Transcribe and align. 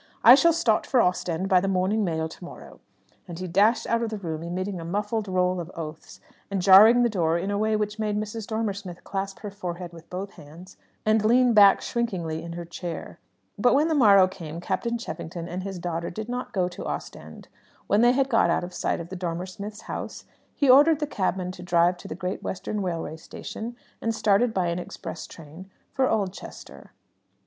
I 0.23 0.33
shall 0.33 0.51
start 0.51 0.87
for 0.87 0.99
Ostend 0.99 1.47
by 1.47 1.59
the 1.61 1.67
morning 1.67 2.03
mail 2.03 2.27
to 2.27 2.43
morrow." 2.43 2.79
And 3.27 3.37
he 3.37 3.45
dashed 3.47 3.85
out 3.85 4.01
of 4.01 4.09
the 4.09 4.17
room 4.17 4.41
emitting 4.41 4.79
a 4.79 4.83
muffled 4.83 5.27
roll 5.27 5.59
of 5.59 5.69
oaths, 5.75 6.19
and 6.49 6.59
jarring 6.59 7.03
the 7.03 7.07
door 7.09 7.37
in 7.37 7.51
a 7.51 7.57
way 7.59 7.75
which 7.75 7.99
made 7.99 8.17
Mrs. 8.19 8.47
Dormer 8.47 8.73
Smith 8.73 9.03
clasp 9.03 9.41
her 9.41 9.51
forehead 9.51 9.93
with 9.93 10.09
both 10.09 10.31
hands, 10.31 10.75
and 11.05 11.23
lean 11.23 11.53
back 11.53 11.81
shrinkingly 11.81 12.41
in 12.41 12.53
her 12.53 12.65
chair. 12.65 13.19
But 13.59 13.75
when 13.75 13.89
the 13.89 13.93
morrow 13.93 14.27
came, 14.27 14.59
Captain 14.59 14.97
Cheffington 14.97 15.47
and 15.47 15.61
his 15.61 15.77
daughter 15.77 16.09
did 16.09 16.27
not 16.27 16.51
go 16.51 16.67
to 16.67 16.83
Ostend. 16.87 17.47
When 17.85 18.01
they 18.01 18.13
had 18.13 18.27
got 18.27 18.49
out 18.49 18.63
of 18.63 18.73
sight 18.73 18.99
of 18.99 19.09
the 19.09 19.15
Dormer 19.15 19.45
Smiths' 19.45 19.81
house, 19.81 20.25
he 20.55 20.67
ordered 20.67 20.97
the 20.99 21.05
cabman 21.05 21.51
to 21.51 21.61
drive 21.61 21.97
to 21.97 22.07
the 22.07 22.15
Great 22.15 22.41
Western 22.41 22.81
Railway 22.81 23.17
Station, 23.17 23.75
and 24.01 24.15
started 24.15 24.51
by 24.51 24.65
an 24.69 24.79
express 24.79 25.27
train 25.27 25.69
for 25.93 26.09
Oldchester. 26.09 26.93